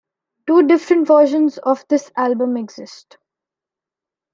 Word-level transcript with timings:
Two 0.47 0.65
different 0.65 1.05
versions 1.07 1.59
of 1.59 1.85
this 1.87 2.11
album 2.17 2.57
exist. 2.57 3.19